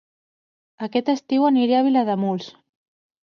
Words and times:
Aquest 0.85 1.11
estiu 1.13 1.45
aniré 1.49 1.77
a 1.79 1.83
Vilademuls 1.91 2.49